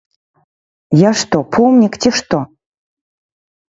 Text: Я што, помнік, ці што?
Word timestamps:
Я 1.09 1.13
што, 1.21 1.37
помнік, 1.59 1.93
ці 2.01 2.09
што? 2.23 2.37